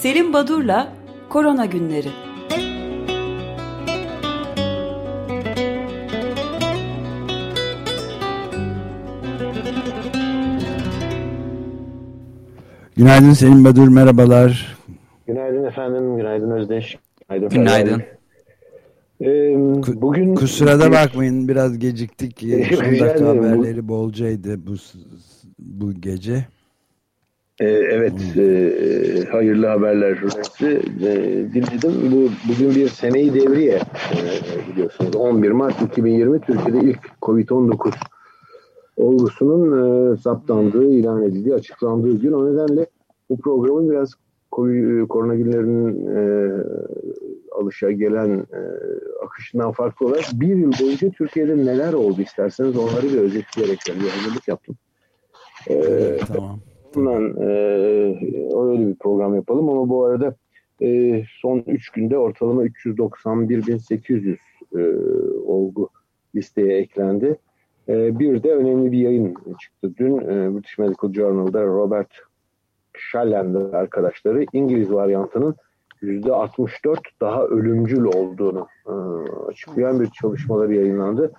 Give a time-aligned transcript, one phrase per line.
[0.00, 0.92] Selim Badur'la
[1.28, 2.08] Korona Günleri.
[12.96, 14.76] Günaydın Selim Badur, merhabalar.
[15.26, 16.98] Günaydın efendim, günaydın Özdeş.
[17.28, 17.48] Günaydın.
[17.48, 18.02] Günaydın.
[19.20, 19.54] Ee,
[20.02, 22.40] bugün Kusura da bakmayın biraz geciktik.
[22.70, 24.74] Son dakika haberleri bolcaydı bu
[25.58, 26.46] bu gece.
[27.60, 28.42] Ee, evet, hmm.
[28.42, 30.66] e, hayırlı haberler hepsi
[31.00, 31.12] e,
[31.54, 32.12] dinledim.
[32.12, 35.16] Bu bugün bir seneyi devriye e, biliyorsunuz.
[35.16, 37.92] 11 Mart 2020 Türkiye'de ilk Covid-19
[38.96, 42.32] olgusunun e, saptandığı, ilan edildiği, açıklandığı gün.
[42.32, 42.86] O nedenle
[43.30, 44.14] bu programın biraz
[44.52, 46.50] COVID, korona günlerinin e,
[47.52, 48.60] alışa gelen e,
[49.24, 54.48] akışından farklı olarak bir yıl boyunca Türkiye'de neler oldu isterseniz onları bir özetleyerek bir hazırlık
[54.48, 54.76] yaptım.
[55.70, 55.76] E,
[56.28, 56.58] tamam.
[56.94, 57.46] Bundan e,
[58.56, 60.34] öyle bir program yapalım ama bu arada
[60.82, 64.36] e, son 3 günde ortalama 391.800
[64.76, 64.82] e,
[65.46, 65.88] olgu
[66.34, 67.36] listeye eklendi.
[67.88, 72.10] E, bir de önemli bir yayın çıktı dün e, British Medical Journal'da Robert
[72.98, 75.54] Shallen ve arkadaşları İngiliz varyantının
[76.02, 78.92] %64 daha ölümcül olduğunu e,
[79.48, 81.32] açıklayan bir çalışmaları yayınlandı.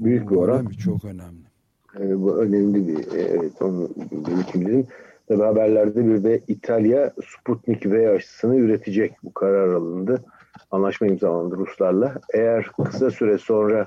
[0.00, 0.66] Büyük bir oran.
[0.66, 1.47] Çok önemli.
[1.96, 3.88] E, bu önemli bir evet, onu
[4.26, 4.86] belirtimizin.
[5.28, 9.12] Tabi haberlerde bir de İtalya Sputnik V aşısını üretecek.
[9.22, 10.24] Bu karar alındı.
[10.70, 12.14] Anlaşma imzalandı Ruslarla.
[12.34, 13.86] Eğer kısa süre sonra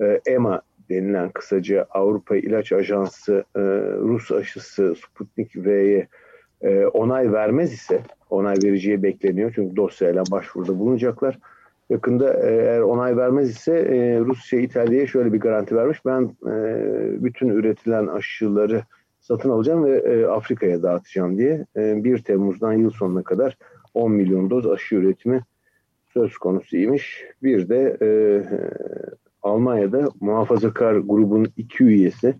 [0.00, 3.60] e, EMA denilen kısaca Avrupa İlaç Ajansı e,
[4.00, 6.08] Rus aşısı Sputnik V'ye
[6.62, 9.52] e, onay vermez ise onay vereceği bekleniyor.
[9.54, 11.38] Çünkü dosyayla başvuruda bulunacaklar.
[11.90, 16.04] Yakında e, eğer onay vermez ise e, Rusya İtalya'ya şöyle bir garanti vermiş.
[16.06, 16.54] Ben e,
[17.24, 18.82] bütün üretilen aşıları
[19.20, 23.58] satın alacağım ve e, Afrika'ya dağıtacağım diye e, 1 Temmuz'dan yıl sonuna kadar
[23.94, 25.42] 10 milyon doz aşı üretimi
[26.12, 27.24] söz konusuymuş.
[27.42, 28.08] Bir de e,
[29.42, 32.34] Almanya'da muhafazakar grubun iki üyesi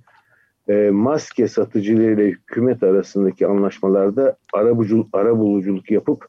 [0.69, 6.27] e, maske satıcılarıyla hükümet arasındaki anlaşmalarda arabuluculuk, arabuluculuk yapıp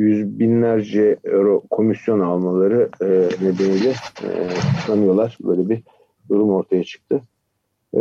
[0.00, 3.06] yüz binlerce euro komisyon almaları e,
[3.44, 3.94] nedeniyle
[4.24, 5.36] e.
[5.44, 5.82] Böyle bir
[6.28, 7.20] durum ortaya çıktı.
[7.94, 8.00] E,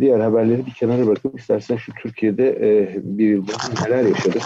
[0.00, 3.52] diğer haberleri bir kenara bırakıp istersen şu Türkiye'de e, bir yılda
[3.84, 4.42] neler yaşadık.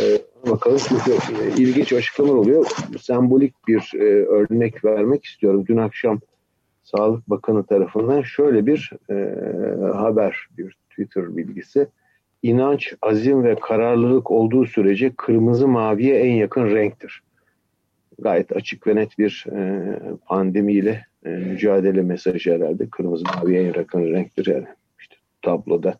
[0.00, 0.02] E,
[0.50, 2.66] bakalım çünkü e, ilginç açıklamalar oluyor.
[3.00, 5.64] Sembolik bir e, örnek vermek istiyorum.
[5.66, 6.20] Dün akşam
[6.84, 9.14] Sağlık Bakanı tarafından şöyle bir e,
[9.92, 11.86] haber, bir Twitter bilgisi.
[12.42, 17.22] İnanç, azim ve kararlılık olduğu sürece kırmızı maviye en yakın renktir.
[18.18, 19.84] Gayet açık ve net bir e,
[20.26, 22.90] pandemiyle e, mücadele mesajı herhalde.
[22.90, 24.66] Kırmızı maviye en yakın renktir yani.
[25.00, 25.98] İşte tabloda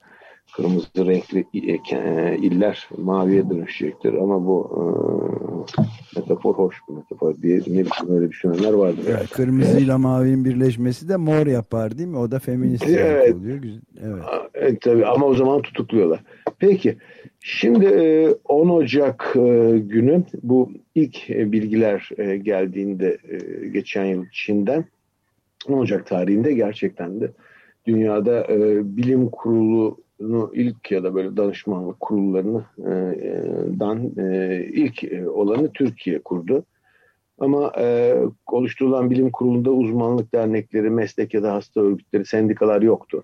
[0.53, 4.83] kırmızı renkli e, iller maviye dönüşecektir ama bu e,
[6.21, 9.05] metafor hoş bir metafor diye ne bileyim öyle düşünenler vardır.
[9.09, 12.19] Evet, kırmızıyla mavinin birleşmesi de mor yapar değil mi?
[12.19, 13.35] O da feminist evet.
[13.35, 13.59] oluyor.
[14.03, 14.23] Evet.
[14.55, 16.21] evet tabii ama o zaman tutukluyorlar.
[16.59, 16.97] Peki
[17.41, 17.89] şimdi
[18.45, 19.33] 10 Ocak
[19.75, 22.09] günü bu ilk bilgiler
[22.43, 23.19] geldiğinde
[23.73, 24.84] geçen yıl Çin'den
[25.69, 27.33] 10 Ocak tarihinde gerçekten de
[27.87, 28.47] dünyada
[28.97, 30.02] bilim kurulu
[30.53, 36.65] ilk ya da böyle danışmanlık kurullarından e, e, ilk e, olanı Türkiye kurdu.
[37.39, 38.15] Ama e,
[38.47, 43.21] oluşturulan bilim kurulunda uzmanlık dernekleri, meslek ya da hasta örgütleri, sendikalar yoktu.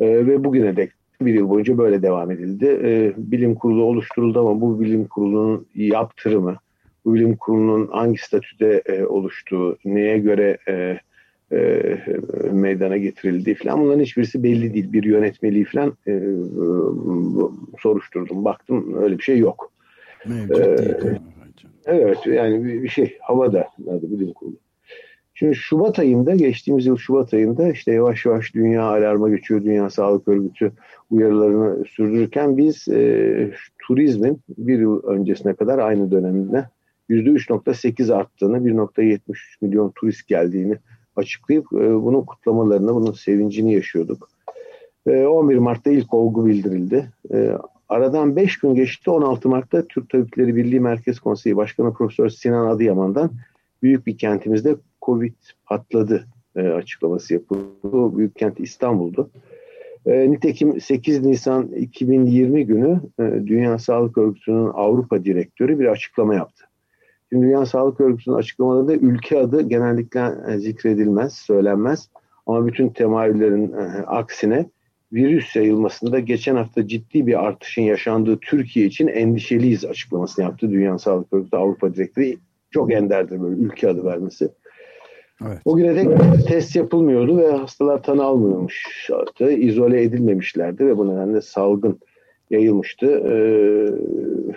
[0.00, 2.80] E, ve bugüne dek bir yıl boyunca böyle devam edildi.
[2.84, 6.56] E, bilim kurulu oluşturuldu ama bu bilim kurulunun yaptırımı,
[7.04, 10.98] bu bilim kurulunun hangi statüde e, oluştuğu, neye göre e,
[11.52, 11.98] e,
[12.52, 14.92] meydana getirildi falan bunların hiçbirisi belli değil.
[14.92, 16.22] Bir yönetmeliği falan e,
[17.78, 18.44] soruşturdum.
[18.44, 19.72] Baktım öyle bir şey yok.
[20.26, 21.20] Mevcut ee, değil.
[21.86, 24.56] Evet yani bir, bir şey havada adı bilim kurulu.
[25.34, 29.64] Şimdi Şubat ayında geçtiğimiz yıl Şubat ayında işte yavaş yavaş dünya alarma geçiyor.
[29.64, 30.72] Dünya Sağlık Örgütü
[31.10, 36.68] uyarılarını sürdürürken biz e, turizmin bir yıl öncesine kadar aynı dönemde
[37.10, 39.18] %3.8 arttığını, 1.73
[39.60, 40.76] milyon turist geldiğini
[41.16, 44.28] açıklayıp e, bunun kutlamalarını, bunun sevincini yaşıyorduk.
[45.06, 47.12] 11 Mart'ta ilk olgu bildirildi.
[47.32, 47.52] E,
[47.88, 49.10] aradan 5 gün geçti.
[49.10, 53.30] 16 Mart'ta Türk Tabipleri Birliği Merkez Konseyi Başkanı Profesör Sinan Adıyaman'dan
[53.82, 55.34] büyük bir kentimizde Covid
[55.66, 56.26] patladı
[56.56, 58.16] e, açıklaması yapıldı.
[58.16, 59.30] Büyük kent İstanbul'du.
[60.06, 66.64] nitekim 8 Nisan 2020 günü Dünya Sağlık Örgütü'nün Avrupa Direktörü bir açıklama yaptı.
[67.32, 72.08] Şimdi Dünya Sağlık Örgütü'nün açıklamalarında ülke adı genellikle e, zikredilmez, söylenmez.
[72.46, 74.66] Ama bütün temayüllerin e, aksine
[75.12, 80.70] virüs yayılmasında geçen hafta ciddi bir artışın yaşandığı Türkiye için endişeliyiz açıklamasını yaptı.
[80.70, 82.36] Dünya Sağlık Örgütü Avrupa Direktörü
[82.70, 84.48] çok enderdir böyle ülke adı vermesi.
[85.46, 85.58] Evet.
[85.64, 86.08] O güne dek
[86.46, 89.08] test yapılmıyordu ve hastalar tanı almıyormuş.
[89.40, 91.98] izole edilmemişlerdi ve bu nedenle salgın
[92.52, 93.06] yayılmıştı.
[93.06, 93.34] Ee,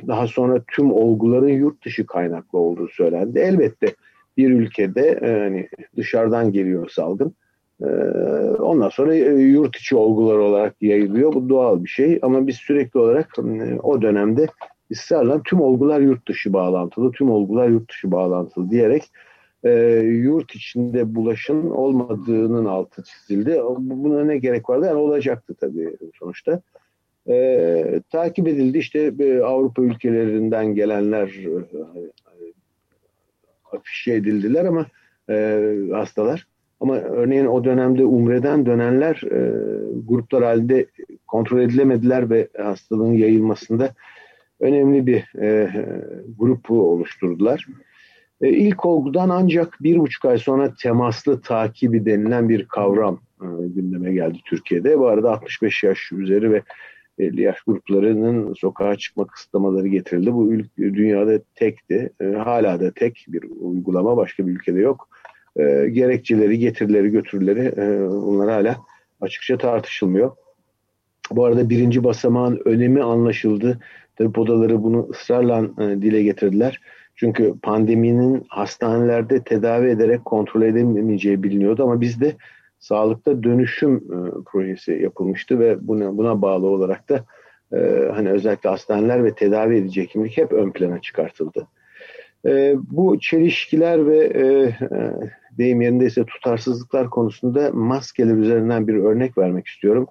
[0.08, 3.40] daha sonra tüm olguların yurt dışı kaynaklı olduğu söylendi.
[3.40, 3.88] Elbette
[4.38, 7.34] bir ülkede yani dışarıdan geliyor salgın.
[7.82, 7.86] Ee,
[8.60, 11.34] ondan sonra e, yurt içi olgular olarak yayılıyor.
[11.34, 14.48] Bu doğal bir şey ama biz sürekli olarak e, o dönemde
[14.92, 19.04] ısrarla tüm olgular yurt dışı bağlantılı, tüm olgular yurt dışı bağlantılı diyerek
[19.64, 23.62] e, yurt içinde bulaşın olmadığının altı çizildi.
[23.80, 24.86] Buna ne gerek vardı?
[24.86, 26.62] Yani olacaktı tabii sonuçta.
[27.30, 31.66] E, takip edildi işte e, Avrupa ülkelerinden gelenler e,
[33.72, 34.86] afişe edildiler ama
[35.30, 35.62] e,
[35.92, 36.48] hastalar.
[36.80, 39.40] Ama örneğin o dönemde Umre'den dönenler e,
[40.08, 40.86] gruplar halinde
[41.28, 43.94] kontrol edilemediler ve hastalığın yayılmasında
[44.60, 45.70] önemli bir e,
[46.38, 47.68] grupu oluşturdular.
[48.42, 54.14] E, ilk olgudan ancak bir buçuk ay sonra temaslı takibi denilen bir kavram e, gündeme
[54.14, 55.00] geldi Türkiye'de.
[55.00, 56.62] Bu arada 65 yaş üzeri ve
[57.20, 60.34] 50 yaş gruplarının sokağa çıkma kısıtlamaları getirildi.
[60.34, 62.10] Bu ülke, dünyada tekti.
[62.22, 65.10] E, hala da tek bir uygulama başka bir ülkede yok.
[65.58, 68.78] E, gerekçeleri, getirileri, götürüleri e, bunlar hala
[69.22, 70.32] açıkça tartışılmıyor.
[71.32, 73.80] Bu arada birinci basamağın önemi anlaşıldı.
[74.16, 76.82] Tabip odaları bunu ısrarla e, dile getirdiler.
[77.16, 82.36] Çünkü pandeminin hastanelerde tedavi ederek kontrol edemeyeceği biliniyordu ama bizde
[82.80, 87.26] sağlıkta dönüşüm e, projesi yapılmıştı ve buna, buna bağlı olarak da
[87.74, 91.68] e, hani özellikle hastaneler ve tedavi edici hekimlik hep ön plana çıkartıldı.
[92.46, 94.46] E, bu çelişkiler ve e,
[94.96, 95.14] e,
[95.58, 100.08] deyim yerindeyse tutarsızlıklar konusunda maskeler üzerinden bir örnek vermek istiyorum.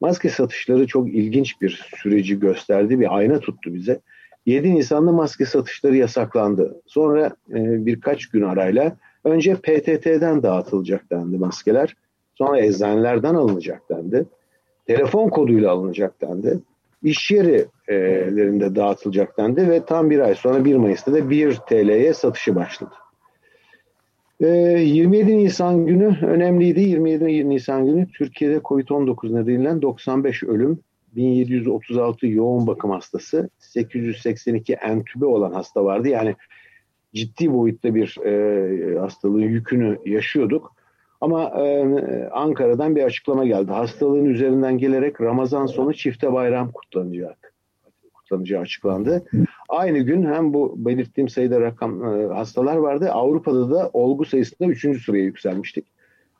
[0.00, 4.00] Maske satışları çok ilginç bir süreci gösterdi, bir ayna tuttu bize.
[4.46, 6.82] 7 Nisan'da maske satışları yasaklandı.
[6.86, 11.96] Sonra e, birkaç gün arayla önce PTT'den dağıtılacak dendi maskeler.
[12.38, 14.26] Sonra eczanelerden alınacak dendi.
[14.86, 16.58] Telefon koduyla alınacak dendi.
[17.02, 22.54] İş yerlerinde dağıtılacak dendi ve tam bir ay sonra 1 Mayıs'ta da 1 TL'ye satışı
[22.56, 22.94] başladı.
[24.40, 26.80] 27 ee, Nisan günü önemliydi.
[26.80, 30.78] 27 Nisan günü Türkiye'de COVID-19 nedeniyle 95 ölüm,
[31.16, 36.08] 1736 yoğun bakım hastası, 882 entübe olan hasta vardı.
[36.08, 36.34] Yani
[37.14, 40.77] ciddi boyutta bir e, hastalığın yükünü yaşıyorduk.
[41.20, 41.84] Ama e,
[42.32, 43.72] Ankara'dan bir açıklama geldi.
[43.72, 47.54] Hastalığın üzerinden gelerek Ramazan sonu çifte bayram kutlanacak.
[48.14, 49.24] Kutlanacağı açıklandı.
[49.68, 53.10] Aynı gün hem bu belirttiğim sayıda rakam e, hastalar vardı.
[53.12, 55.04] Avrupa'da da olgu sayısında 3.
[55.04, 55.86] sıraya yükselmiştik.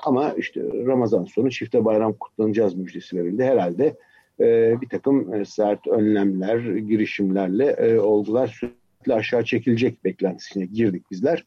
[0.04, 3.44] Ama işte Ramazan sonu çifte bayram kutlanacağız müjdesi verildi.
[3.44, 3.96] Herhalde
[4.40, 11.44] e, bir takım e, sert önlemler, girişimlerle e, olgular sürekli aşağı çekilecek beklentisine girdik bizler.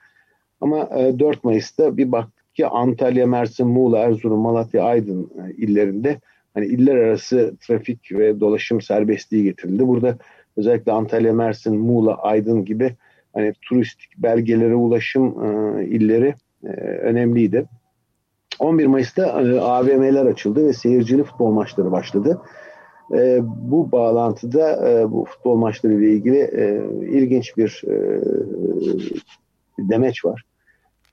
[0.61, 6.19] Ama e, 4 Mayıs'ta bir baktık ki Antalya, Mersin, Muğla, Erzurum, Malatya, Aydın e, illerinde
[6.53, 9.87] hani iller arası trafik ve dolaşım serbestliği getirildi.
[9.87, 10.17] Burada
[10.57, 12.95] özellikle Antalya, Mersin, Muğla, Aydın gibi
[13.33, 17.65] hani turistik belgelere ulaşım e, illeri e, önemliydi.
[18.59, 22.41] 11 Mayıs'ta AVM'ler açıldı ve seyircili futbol maçları başladı.
[23.13, 26.83] E, bu bağlantıda e, bu futbol maçları ile ilgili e,
[27.17, 28.21] ilginç bir e,
[29.79, 30.45] demeç var.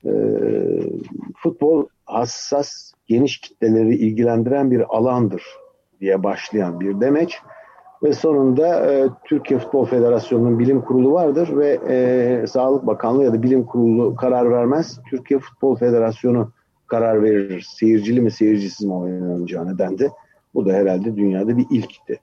[0.05, 0.11] E,
[1.35, 5.43] futbol hassas, geniş kitleleri ilgilendiren bir alandır
[5.99, 7.37] diye başlayan bir demeç
[8.03, 13.43] ve sonunda e, Türkiye Futbol Federasyonu'nun bilim kurulu vardır ve e, Sağlık Bakanlığı ya da
[13.43, 14.99] bilim kurulu karar vermez.
[15.09, 16.51] Türkiye Futbol Federasyonu
[16.87, 17.67] karar verir.
[17.69, 20.11] Seyircili mi seyircisiz mi oynanacağını dendi.
[20.53, 22.19] Bu da herhalde dünyada bir ilkti.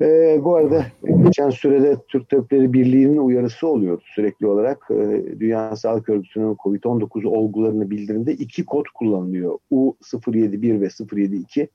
[0.00, 0.86] E, bu arada
[1.24, 4.88] geçen sürede Türk Tabipleri Birliği'nin uyarısı oluyordu sürekli olarak.
[4.90, 9.58] E, Dünya Sağlık Örgütü'nün COVID-19 olgularını bildirimde iki kod kullanılıyor.
[9.72, 10.88] U071 ve
[11.20, 11.68] 072.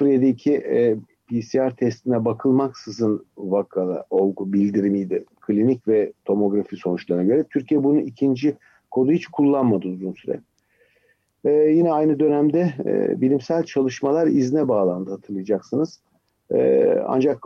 [0.00, 0.96] 072 e,
[1.28, 5.24] PCR testine bakılmaksızın vakalı olgu bildirimiydi.
[5.40, 7.44] Klinik ve tomografi sonuçlarına göre.
[7.50, 8.56] Türkiye bunun ikinci
[8.90, 10.40] kodu hiç kullanmadı uzun süre.
[11.44, 16.00] Ee, yine aynı dönemde e, bilimsel çalışmalar izne bağlandı hatırlayacaksınız.
[16.50, 17.44] Ee, ancak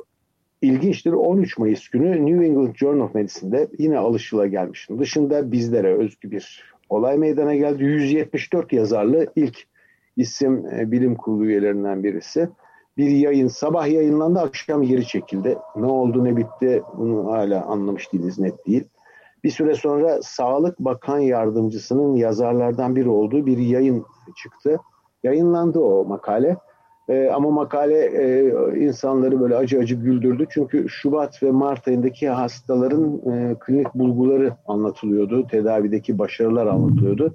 [0.63, 4.89] ilginçtir 13 Mayıs günü New England Journal of Medicine'de yine alışıla gelmiş.
[4.99, 7.85] Dışında bizlere özgü bir olay meydana geldi.
[7.85, 9.67] 174 yazarlı ilk
[10.17, 12.49] isim e, bilim kurulu üyelerinden birisi
[12.97, 15.59] bir yayın sabah yayınlandı akşam geri çekildi.
[15.77, 18.85] Ne oldu ne bitti bunu hala anlamış değiliz net değil.
[19.45, 24.05] Bir süre sonra Sağlık Bakan Yardımcısının yazarlardan biri olduğu bir yayın
[24.37, 24.79] çıktı.
[25.23, 26.57] Yayınlandı o makale.
[27.09, 28.53] E, ama makale e,
[28.85, 30.47] insanları böyle acı acı güldürdü.
[30.51, 35.47] Çünkü Şubat ve Mart ayındaki hastaların e, klinik bulguları anlatılıyordu.
[35.47, 37.35] Tedavideki başarılar anlatılıyordu.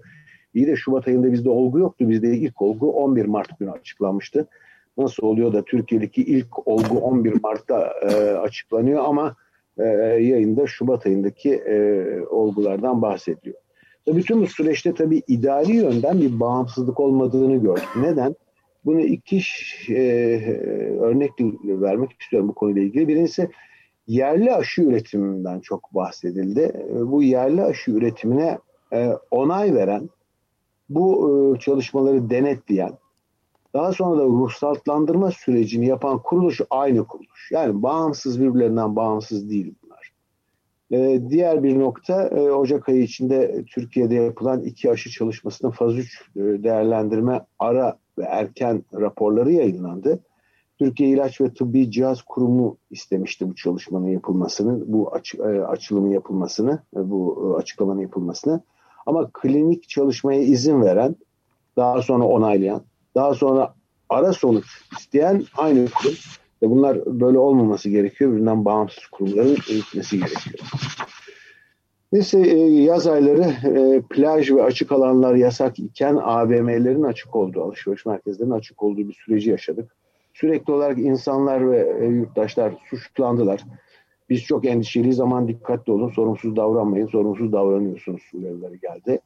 [0.54, 2.10] İyi de Şubat ayında bizde olgu yoktu.
[2.10, 4.48] Bizde ilk olgu 11 Mart günü açıklanmıştı.
[4.98, 9.36] Nasıl oluyor da Türkiye'deki ilk olgu 11 Mart'ta e, açıklanıyor ama
[9.78, 9.84] e,
[10.24, 13.56] yayında Şubat ayındaki e, olgulardan bahsediyor.
[14.08, 17.90] Bütün bu süreçte tabii idari yönden bir bağımsızlık olmadığını gördük.
[17.96, 18.36] Neden?
[18.86, 19.42] Bunu iki
[19.90, 20.02] e,
[21.00, 21.32] örnek
[21.64, 23.08] vermek istiyorum bu konuyla ilgili.
[23.08, 23.50] Birincisi
[24.08, 26.86] yerli aşı üretiminden çok bahsedildi.
[26.90, 28.58] Bu yerli aşı üretimine
[28.94, 30.10] e, onay veren,
[30.90, 32.98] bu e, çalışmaları denetleyen,
[33.74, 37.52] daha sonra da ruhsatlandırma sürecini yapan kuruluş aynı kuruluş.
[37.52, 40.12] Yani bağımsız birbirlerinden bağımsız değil bunlar.
[40.92, 46.22] Ee, diğer bir nokta e, Ocak ayı içinde Türkiye'de yapılan iki aşı çalışmasının faz 3
[46.36, 50.20] e, değerlendirme ara ve erken raporları yayınlandı.
[50.80, 56.80] Türkiye İlaç ve Tıbbi Cihaz Kurumu istemişti bu çalışmanın yapılmasını, bu aç, e, açılımın yapılmasını,
[56.96, 58.62] e, bu e, açıklamanın yapılmasını.
[59.06, 61.15] Ama klinik çalışmaya izin veren,
[61.77, 62.82] daha sonra onaylayan,
[63.15, 63.74] daha sonra
[64.10, 64.65] ara sonuç
[65.00, 66.15] isteyen aynı kurum.
[66.62, 68.32] Bunlar böyle olmaması gerekiyor.
[68.32, 70.60] Birbirinden bağımsız kurumların eğitmesi gerekiyor.
[72.12, 78.06] Neyse e, yaz ayları e, plaj ve açık alanlar yasak iken AVM'lerin açık olduğu, alışveriş
[78.06, 79.96] merkezlerinin açık olduğu bir süreci yaşadık.
[80.34, 83.62] Sürekli olarak insanlar ve e, yurttaşlar suçlandılar.
[84.30, 89.20] Biz çok endişeliyiz zaman dikkatli olun, sorumsuz davranmayın, sorumsuz davranıyorsunuz uyarıları geldi.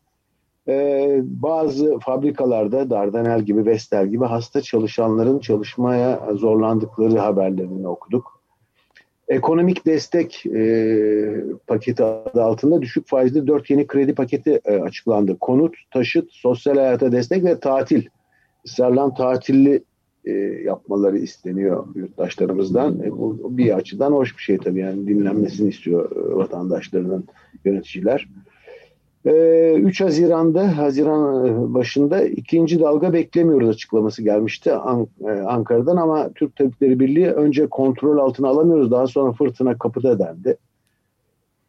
[1.41, 8.34] Bazı fabrikalarda Dardanel gibi, Vestel gibi hasta çalışanların çalışmaya zorlandıkları haberlerini okuduk.
[9.27, 15.37] Ekonomik destek e, paketi adı altında düşük faizli dört yeni kredi paketi e, açıklandı.
[15.39, 18.05] Konut, taşıt, sosyal hayata destek ve tatil.
[18.65, 19.83] Israrlan tatilli
[20.25, 20.31] e,
[20.63, 22.99] yapmaları isteniyor yurttaşlarımızdan.
[23.03, 27.25] E, bu bir açıdan hoş bir şey tabii yani dinlenmesini istiyor e, vatandaşlarının
[27.65, 28.27] yöneticiler.
[29.25, 36.55] 3 ee, Haziran'da, Haziran e, başında ikinci dalga beklemiyoruz açıklaması gelmişti e, Ankara'dan ama Türk
[36.55, 40.57] Tabipleri Birliği önce kontrol altına alamıyoruz daha sonra fırtına kapıda dendi.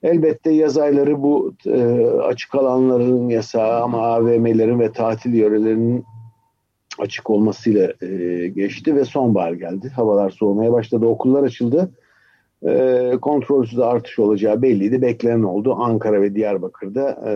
[0.02, 6.04] Elbette yaz ayları bu e, açık alanların yasağı ama AVM'lerin ve tatil yörelerinin
[6.98, 7.92] açık olmasıyla
[8.46, 9.88] geçti ve sonbahar geldi.
[9.88, 11.90] Havalar soğumaya başladı, okullar açıldı
[12.62, 15.02] e, kontrolsüz artış olacağı belliydi.
[15.02, 15.74] Beklenen oldu.
[15.78, 17.32] Ankara ve Diyarbakır'da e,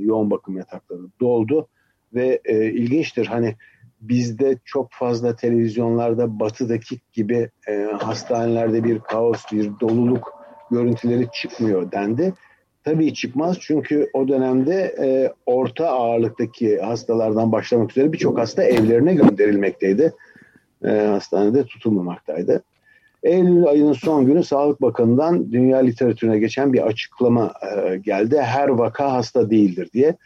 [0.00, 1.68] yoğun bakım yatakları doldu
[2.14, 3.56] ve e, ilginçtir hani
[4.00, 10.32] bizde çok fazla televizyonlarda batıdaki gibi e, hastanelerde bir kaos, bir doluluk
[10.70, 12.32] görüntüleri çıkmıyor dendi.
[12.84, 20.12] Tabii çıkmaz çünkü o dönemde e, orta ağırlıktaki hastalardan başlamak üzere birçok hasta evlerine gönderilmekteydi.
[20.84, 22.62] E, hastanede tutulmamaktaydı.
[23.26, 28.38] Eylül ayının son günü Sağlık Bakanı'ndan dünya literatürüne geçen bir açıklama e, geldi.
[28.40, 30.16] Her vaka hasta değildir diye.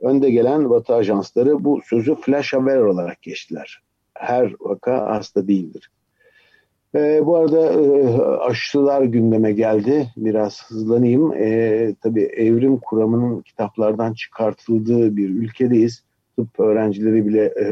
[0.00, 3.82] Önde gelen Batı ajansları bu sözü flash haber olarak geçtiler.
[4.14, 5.90] Her vaka hasta değildir.
[6.94, 10.06] E, bu arada e, aşılar gündeme geldi.
[10.16, 11.32] Biraz hızlanayım.
[11.32, 16.02] E, tabii evrim kuramının kitaplardan çıkartıldığı bir ülkedeyiz.
[16.36, 17.64] Tıp öğrencileri bile e,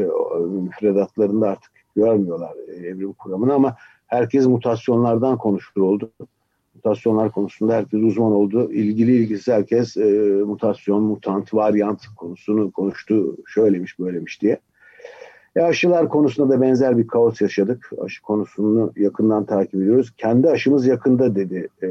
[0.45, 3.75] müfredatlarında artık görmüyorlar e, evrim kuramını ama
[4.15, 6.11] herkes mutasyonlardan konuşur oldu.
[6.75, 8.71] Mutasyonlar konusunda herkes uzman oldu.
[8.71, 10.03] İlgili ilgisiz herkes e,
[10.45, 13.37] mutasyon, mutant, varyant konusunu konuştu.
[13.45, 14.59] Şöylemiş, böylemiş diye.
[15.55, 17.89] E aşılar konusunda da benzer bir kaos yaşadık.
[18.01, 20.13] Aşı konusunu yakından takip ediyoruz.
[20.17, 21.87] Kendi aşımız yakında dedi e,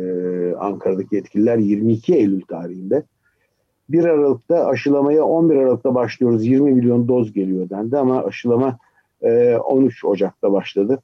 [0.59, 3.03] Ankara'daki yetkililer 22 Eylül tarihinde.
[3.89, 6.47] 1 Aralık'ta aşılamaya 11 Aralık'ta başlıyoruz.
[6.47, 8.79] 20 milyon doz geliyor dendi ama aşılama
[9.23, 11.01] e, 13 Ocak'ta başladı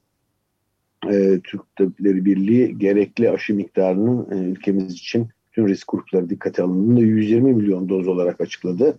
[1.09, 6.99] e, Türk Tabipleri Birliği gerekli aşı miktarının e, ülkemiz için tüm risk grupları dikkate alındığında
[6.99, 8.97] 120 milyon doz olarak açıkladı.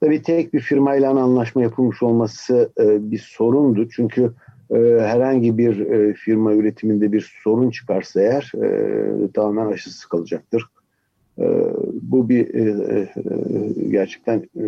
[0.00, 3.88] Tabii tek bir firmayla anlaşma yapılmış olması e, bir sorundu.
[3.88, 4.32] Çünkü
[4.70, 10.64] e, herhangi bir e, firma üretiminde bir sorun çıkarsa eğer e, tamamen aşısız kalacaktır.
[11.38, 11.44] E,
[12.02, 13.08] bu bir e, e,
[13.90, 14.62] gerçekten e,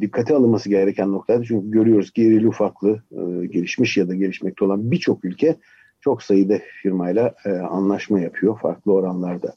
[0.00, 1.44] dikkate alınması gereken noktaydı.
[1.44, 5.56] Çünkü görüyoruz ki irili ufaklı e, gelişmiş ya da gelişmekte olan birçok ülke
[6.00, 9.54] çok sayıda firmayla e, anlaşma yapıyor farklı oranlarda.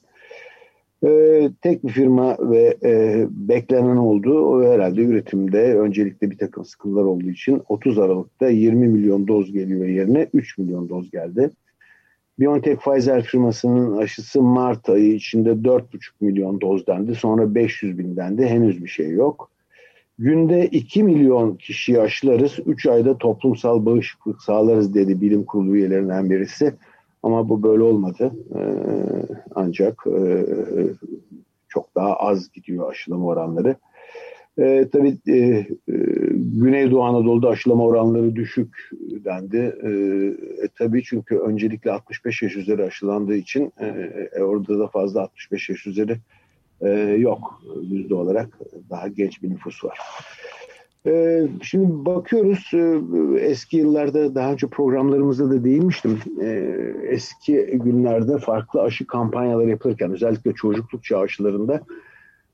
[1.06, 4.46] E, tek bir firma ve e, beklenen oldu.
[4.46, 9.86] O herhalde üretimde öncelikle bir takım sıkıntılar olduğu için 30 Aralık'ta 20 milyon doz geliyor
[9.86, 11.50] yerine 3 milyon doz geldi.
[12.40, 15.84] BioNTech Pfizer firmasının aşısı Mart ayı içinde 4,5
[16.22, 17.16] milyon doz dendi.
[17.16, 18.46] Sonra 500 bin dendi.
[18.46, 19.53] Henüz bir şey yok.
[20.20, 26.74] Günde 2 milyon kişiyi aşılarız, 3 ayda toplumsal bağışıklık sağlarız dedi bilim kurulu üyelerinden birisi.
[27.24, 28.32] Ama bu böyle olmadı.
[28.56, 28.60] Ee,
[29.56, 30.46] ancak e,
[31.68, 33.76] çok daha az gidiyor aşılama oranları.
[34.58, 35.66] E, tabii e, e,
[36.34, 39.76] Güneydoğu Anadolu'da aşılama oranları düşük dendi.
[39.84, 39.90] E,
[40.64, 43.86] e, tabii çünkü öncelikle 65 yaş üzeri aşılandığı için e,
[44.36, 46.18] e, orada da fazla 65 yaş üzeri
[46.82, 50.00] e, yok yüzde olarak daha genç bir nüfus var.
[51.06, 53.00] E, şimdi bakıyoruz e,
[53.40, 56.20] eski yıllarda daha önce programlarımızda da değinmiştim.
[56.42, 56.48] E,
[57.08, 61.82] eski günlerde farklı aşı kampanyaları yapılırken özellikle çocukluk çağı aşılarında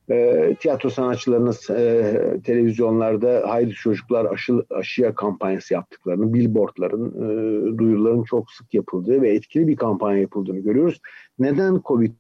[0.10, 8.52] e, tiyatro sanatçılarınız e, televizyonlarda haydi çocuklar aşı, aşıya kampanyası yaptıklarını, billboardların, e, duyuruların çok
[8.52, 11.02] sık yapıldığı ve etkili bir kampanya yapıldığını görüyoruz.
[11.40, 12.12] Neden COVID-19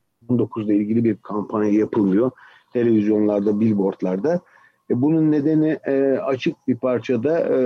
[0.57, 2.31] ile ilgili bir kampanya yapılmıyor
[2.74, 4.41] televizyonlarda, billboardlarda?
[4.89, 7.59] E, bunun nedeni e, açık bir parçada e,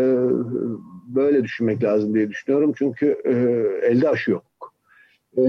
[1.07, 2.73] böyle düşünmek lazım diye düşünüyorum.
[2.77, 3.31] Çünkü e,
[3.87, 4.43] elde aşı yok.
[5.37, 5.43] E,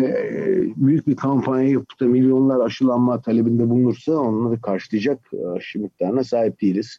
[0.77, 5.19] büyük bir kampanya yapıp da milyonlar aşılanma talebinde bulunursa onları karşılayacak
[5.57, 6.99] aşı miktarına sahip değiliz.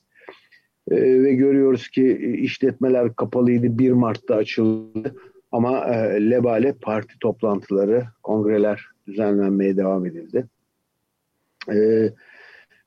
[0.92, 5.16] E, ve görüyoruz ki işletmeler kapalıydı 1 Mart'ta açıldı
[5.52, 10.48] ama e, lebale parti toplantıları, kongreler düzenlenmeye devam edildi.
[11.70, 11.76] E,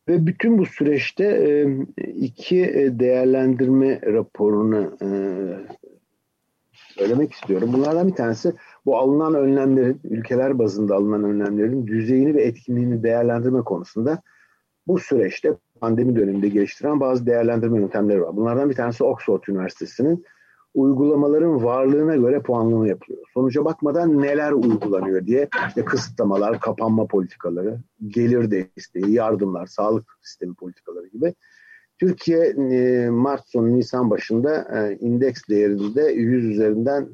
[0.08, 1.66] ve bütün bu süreçte e,
[2.06, 5.08] iki e, değerlendirme raporunu e,
[6.72, 7.70] söylemek istiyorum.
[7.72, 8.52] Bunlardan bir tanesi
[8.86, 14.22] bu alınan önlemlerin, ülkeler bazında alınan önlemlerin düzeyini ve etkinliğini değerlendirme konusunda
[14.86, 18.36] bu süreçte pandemi döneminde geliştiren bazı değerlendirme yöntemleri var.
[18.36, 20.24] Bunlardan bir tanesi Oxford Üniversitesi'nin
[20.74, 23.22] uygulamaların varlığına göre puanlama yapılıyor.
[23.34, 31.06] Sonuca bakmadan neler uygulanıyor diye işte kısıtlamalar, kapanma politikaları, gelir desteği, yardımlar, sağlık sistemi politikaları
[31.06, 31.34] gibi.
[31.98, 37.08] Türkiye e, Mart sonu Nisan başında e, indeks değerinde 100 üzerinden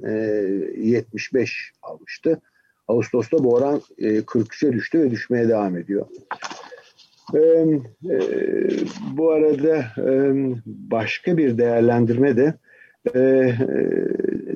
[0.76, 2.40] 75 e, almıştı.
[2.88, 6.06] Ağustos'ta bu oran 43'e düştü ve düşmeye devam ediyor.
[9.12, 9.84] Bu arada
[10.66, 12.54] başka bir değerlendirme de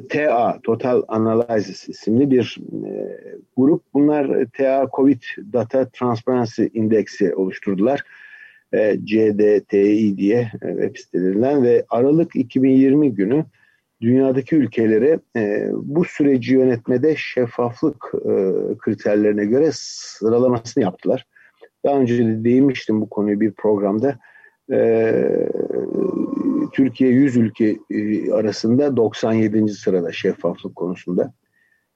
[0.08, 2.58] TA, Total Analysis isimli bir
[3.56, 3.82] grup.
[3.94, 8.04] Bunlar TA Covid Data Transparency Index'i oluşturdular
[8.72, 13.44] e, CDTI diye e, web sitelerinden ve Aralık 2020 günü
[14.00, 18.32] dünyadaki ülkelere e, bu süreci yönetmede şeffaflık e,
[18.78, 21.26] kriterlerine göre sıralamasını yaptılar.
[21.84, 24.18] Daha önce de değinmiştim bu konuyu bir programda.
[24.72, 25.48] E,
[26.72, 29.68] Türkiye 100 ülke e, arasında 97.
[29.68, 31.32] sırada şeffaflık konusunda.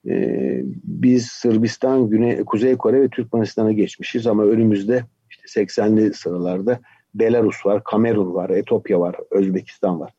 [0.08, 6.80] E, biz Sırbistan, Güney, Kuzey Kore ve Türkmenistan'a geçmişiz ama önümüzde işte 80'li sıralarda
[7.14, 10.12] Belarus var, Kamerun var, Etopya var, Özbekistan var.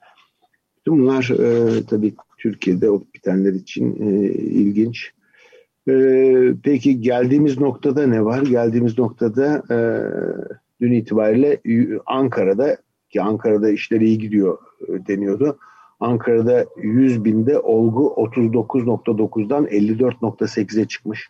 [0.77, 5.11] Bütün bunlar e, tabii Türkiye'de o bitenler için e, ilginç.
[5.89, 5.93] E,
[6.63, 8.41] peki geldiğimiz noktada ne var?
[8.41, 9.77] Geldiğimiz noktada e,
[10.81, 11.61] dün itibariyle
[12.05, 12.77] Ankara'da
[13.09, 14.57] ki Ankara'da işleri iyi gidiyor
[14.87, 15.57] e, deniyordu.
[15.99, 21.29] Ankara'da 100 binde olgu 39.9'dan 54.8'e çıkmış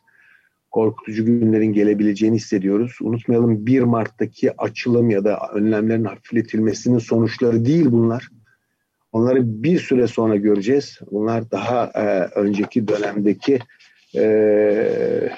[0.74, 2.98] korkutucu günlerin gelebileceğini hissediyoruz.
[3.02, 8.30] Unutmayalım 1 Mart'taki açılım ya da önlemlerin hafifletilmesinin sonuçları değil bunlar.
[9.12, 11.00] Onları bir süre sonra göreceğiz.
[11.12, 13.60] Bunlar daha e, önceki dönemdeki
[14.16, 15.32] e, e,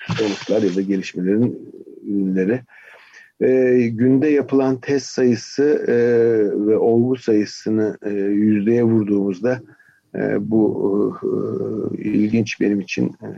[0.00, 2.60] sonuçlar ya da gelişmelerin ürünleri.
[3.40, 5.94] E, günde yapılan test sayısı e,
[6.66, 9.60] ve olgu sayısını e, yüzdeye vurduğumuzda
[10.14, 11.16] e, bu
[11.98, 13.06] e, ilginç benim için.
[13.06, 13.28] E,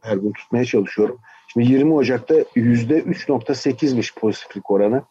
[0.00, 1.18] her gün tutmaya çalışıyorum.
[1.52, 5.02] Şimdi 20 Ocak'ta yüzde 3.8'miş pozitiflik oranı.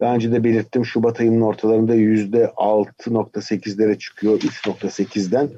[0.00, 5.50] Daha önce de belirttim Şubat ayının ortalarında yüzde 6.8'lere çıkıyor 3.8'den.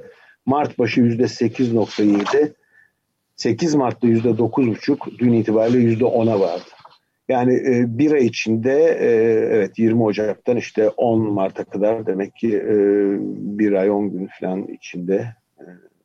[0.47, 2.53] Mart başı yüzde 8.7.
[3.37, 6.65] 8 Mart'ta yüzde 9.5 dün itibariyle yüzde 10'a vardı.
[7.29, 9.07] Yani e, bir ay içinde e,
[9.57, 12.75] evet 20 Ocak'tan işte 10 Mart'a kadar demek ki e,
[13.59, 15.65] bir ay 10 gün falan içinde e,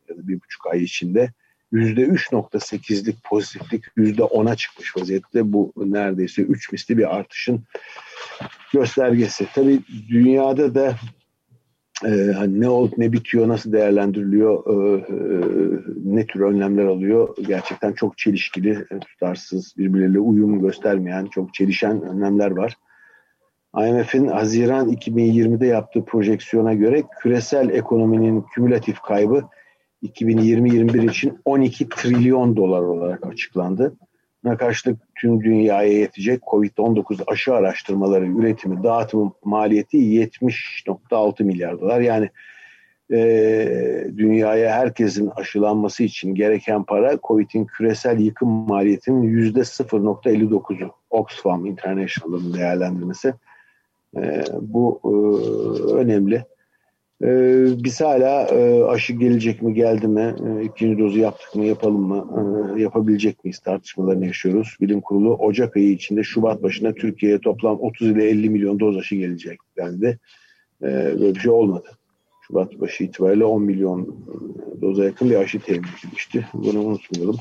[0.10, 1.32] ya da bir buçuk ay içinde
[1.72, 5.54] yüzde 3.8'lik pozitiflik yüzde 10'a çıkmış vaziyette.
[5.54, 7.64] Bu neredeyse 3 misli bir artışın
[8.74, 9.48] göstergesi.
[9.56, 10.96] Tabii dünyada da
[12.06, 15.16] e, hani ne olup ne bitiyor, nasıl değerlendiriliyor, e, e,
[16.06, 22.52] ne tür önlemler alıyor gerçekten çok çelişkili, e, tutarsız, birbirleriyle uyum göstermeyen, çok çelişen önlemler
[22.52, 22.78] var.
[23.78, 29.44] IMF'in Haziran 2020'de yaptığı projeksiyona göre küresel ekonominin kümülatif kaybı
[30.04, 33.96] 2020-21 için 12 trilyon dolar olarak açıklandı.
[34.60, 42.02] Karşılık tüm dünyaya yetecek COVID-19 aşı araştırmaları, üretimi, dağıtımı maliyeti 70.6 milyar dolar.
[42.02, 42.30] Yani
[43.12, 50.92] e, dünyaya herkesin aşılanması için gereken para COVID'in küresel yıkım maliyetinin yüzde 0.59'u.
[51.10, 53.34] Oxfam International'ın değerlendirmesi.
[54.18, 55.12] E, bu e,
[55.94, 56.46] önemli.
[57.24, 62.02] Ee, biz hala e, aşı gelecek mi geldi mi, e, ikinci dozu yaptık mı yapalım
[62.02, 62.28] mı,
[62.78, 64.78] e, yapabilecek miyiz tartışmalarını yaşıyoruz.
[64.82, 69.16] Bilim Kurulu Ocak ayı içinde Şubat başına Türkiye'ye toplam 30 ile 50 milyon doz aşı
[69.16, 70.20] gelecek dendi.
[70.82, 71.88] E, böyle bir şey olmadı.
[72.48, 74.16] Şubat başı itibariyle 10 milyon
[74.82, 76.46] doza yakın bir aşı temin edilmişti.
[76.54, 77.38] Bunu unutmayalım.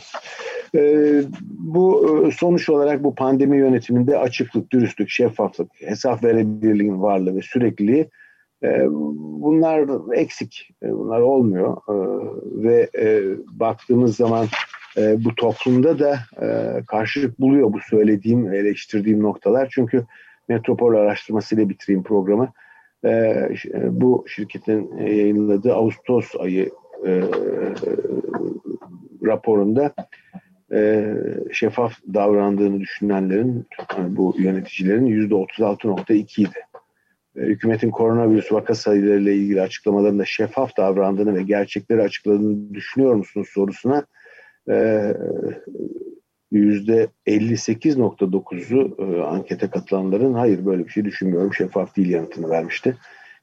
[0.74, 1.22] E,
[1.58, 8.08] bu sonuç olarak bu pandemi yönetiminde açıklık, dürüstlük, şeffaflık, hesap verebilirliğin varlığı ve sürekliliği e,
[9.40, 11.94] bunlar eksik, e, bunlar olmuyor e,
[12.64, 12.90] ve
[13.53, 14.46] baktığımız zaman
[14.96, 16.18] bu toplumda da
[16.87, 19.68] karşılık buluyor bu söylediğim, eleştirdiğim noktalar.
[19.73, 20.05] Çünkü
[20.49, 22.53] Metropol araştırmasıyla bitireyim programı.
[23.90, 26.70] Bu şirketin yayınladığı Ağustos ayı
[29.25, 29.94] raporunda
[31.53, 33.66] şeffaf davrandığını düşünenlerin,
[34.09, 36.69] bu yöneticilerin %36.2 idi
[37.36, 44.06] hükümetin koronavirüs vaka sayılarıyla ilgili açıklamalarında şeffaf davrandığını ve gerçekleri açıkladığını düşünüyor musunuz sorusuna
[46.52, 52.96] %58.9'u e, e, ankete katılanların hayır böyle bir şey düşünmüyorum şeffaf değil yanıtını vermişti.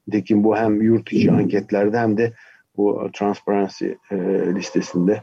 [0.08, 2.34] Nitekim bu hem yurt içi anketlerde hem de
[2.78, 4.16] bu Transparency e,
[4.56, 5.22] listesinde,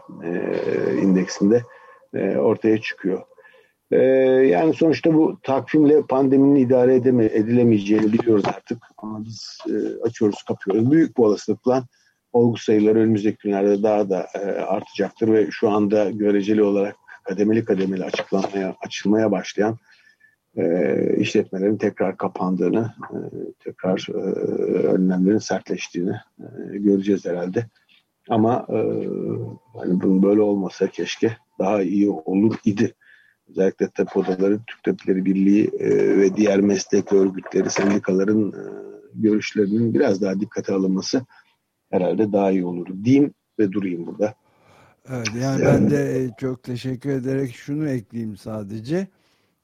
[1.02, 1.62] indeksinde
[2.38, 3.22] ortaya çıkıyor.
[3.94, 3.98] Ee,
[4.50, 8.82] yani sonuçta bu takvimle pandeminin idare edeme, edilemeyeceğini biliyoruz artık.
[8.98, 10.90] Ama biz e, açıyoruz, kapıyoruz.
[10.90, 11.84] Büyük bir olasılıkla
[12.32, 18.04] olgu sayıları önümüzdeki günlerde daha da e, artacaktır ve şu anda göreceli olarak kademeli kademeli
[18.04, 19.78] açıklanmaya, açılmaya başlayan
[20.56, 23.18] e, işletmelerin tekrar kapandığını, e,
[23.64, 24.18] tekrar e,
[24.86, 27.66] önlemlerin sertleştiğini e, göreceğiz herhalde.
[28.28, 28.78] Ama e,
[29.78, 32.94] hani bunun böyle olmasa keşke daha iyi olur idi
[33.54, 38.62] özellikle TEP odaları, Türk Tepeleri Birliği e, ve diğer meslek örgütleri, sendikaların e,
[39.14, 41.26] görüşlerinin biraz daha dikkate alınması
[41.90, 44.34] herhalde daha iyi olur diyeyim ve durayım burada.
[45.08, 49.08] Evet, yani ben de çok teşekkür ederek şunu ekleyeyim sadece.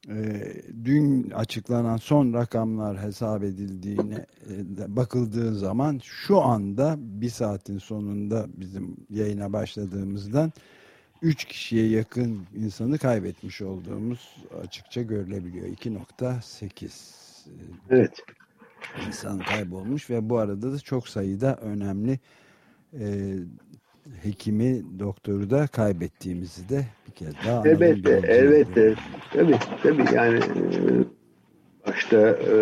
[0.09, 0.15] E,
[0.85, 8.97] dün açıklanan son rakamlar hesap edildiğine e, bakıldığı zaman şu anda bir saatin sonunda bizim
[9.09, 10.51] yayına başladığımızdan
[11.21, 15.67] 3 kişiye yakın insanı kaybetmiş olduğumuz açıkça görülebiliyor.
[15.67, 16.89] 2.8
[17.89, 18.19] evet.
[19.07, 22.19] insan kaybolmuş ve bu arada da çok sayıda önemli
[22.99, 23.33] e,
[24.21, 28.95] hekimi, doktoru da kaybettiğimizi de bir kez daha Elbette, elbette.
[29.33, 30.79] Tabii, tabii yani e,
[31.87, 32.55] başta e,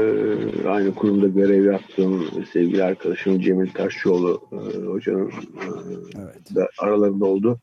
[0.67, 5.34] aynı kurumda görev yaptığım sevgili arkadaşım Cemil Taşçıoğlu e, hocanın e,
[6.17, 6.56] evet.
[6.56, 7.60] da aralarında oldu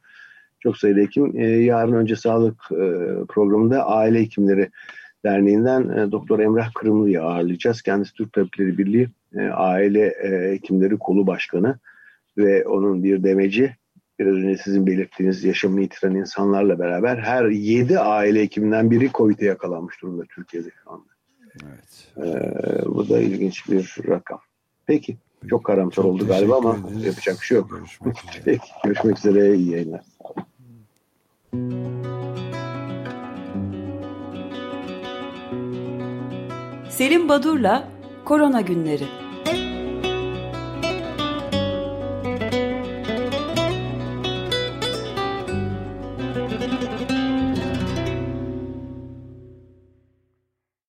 [0.61, 1.41] çok sayıda hekim.
[1.41, 2.85] E, yarın önce sağlık e,
[3.29, 4.71] programında Aile Hekimleri
[5.25, 7.83] Derneği'nden e, Doktor Emrah Kırımlı'yı ağırlayacağız.
[7.83, 11.79] Kendisi Türk Tabipleri Birliği e, Aile e, Hekimleri Kolu Başkanı
[12.39, 13.77] ve onun bir demeci.
[14.19, 20.03] Biraz önce sizin belirttiğiniz yaşamını yitiren insanlarla beraber her yedi aile hekiminden biri COVID'e yakalanmış
[20.03, 21.09] durumda Türkiye'de şu anda.
[21.65, 22.09] Evet.
[22.17, 24.41] Ee, bu da ilginç bir rakam.
[24.87, 25.17] Peki.
[25.51, 27.05] Çok karamsar Çok oldu galiba ama ederiz.
[27.05, 27.71] yapacak bir şey yok.
[27.71, 28.43] Görüşmek üzere.
[28.45, 29.57] Peki, görüşmek üzere.
[29.57, 30.01] İyi yayınlar.
[36.91, 37.89] Selim Badur'la
[38.25, 39.05] Korona Günleri